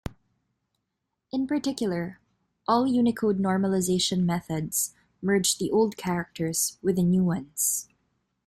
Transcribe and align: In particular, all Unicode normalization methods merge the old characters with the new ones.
In 1.31 1.45
particular, 1.45 2.19
all 2.67 2.87
Unicode 2.87 3.37
normalization 3.37 4.23
methods 4.23 4.95
merge 5.21 5.59
the 5.59 5.69
old 5.69 5.95
characters 5.95 6.79
with 6.81 6.95
the 6.95 7.03
new 7.03 7.23
ones. 7.23 7.87